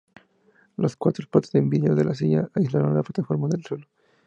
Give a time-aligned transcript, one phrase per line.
[0.77, 3.85] Las cuatro patas de vidrio de la silla aislaron la plataforma del suelo.